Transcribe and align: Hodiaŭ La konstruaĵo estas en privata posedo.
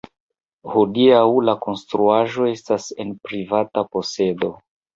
Hodiaŭ 0.75 1.19
La 1.49 1.55
konstruaĵo 1.67 2.49
estas 2.55 2.89
en 3.07 3.15
privata 3.29 3.87
posedo. 3.95 4.55